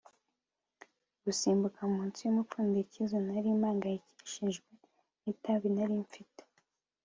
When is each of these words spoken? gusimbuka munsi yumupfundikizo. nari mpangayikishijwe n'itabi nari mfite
gusimbuka 1.23 1.79
munsi 1.93 2.19
yumupfundikizo. 2.23 3.15
nari 3.27 3.49
mpangayikishijwe 3.61 4.71
n'itabi 5.23 5.67
nari 5.75 5.95
mfite 6.03 6.41